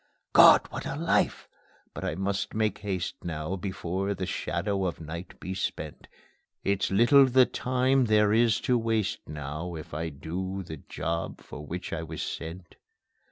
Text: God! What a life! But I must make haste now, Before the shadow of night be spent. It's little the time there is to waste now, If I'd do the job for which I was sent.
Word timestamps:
God! 0.33 0.65
What 0.71 0.87
a 0.87 0.95
life! 0.95 1.47
But 1.93 2.03
I 2.03 2.15
must 2.15 2.55
make 2.55 2.79
haste 2.79 3.23
now, 3.23 3.55
Before 3.55 4.15
the 4.15 4.25
shadow 4.25 4.85
of 4.85 4.99
night 4.99 5.39
be 5.39 5.53
spent. 5.53 6.07
It's 6.63 6.89
little 6.89 7.25
the 7.27 7.45
time 7.45 8.05
there 8.05 8.33
is 8.33 8.59
to 8.61 8.79
waste 8.79 9.19
now, 9.29 9.75
If 9.75 9.93
I'd 9.93 10.19
do 10.19 10.63
the 10.63 10.77
job 10.77 11.39
for 11.39 11.63
which 11.67 11.93
I 11.93 12.01
was 12.01 12.23
sent. 12.23 12.77